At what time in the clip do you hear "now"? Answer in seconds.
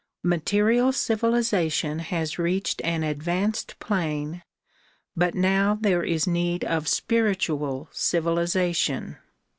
5.35-5.77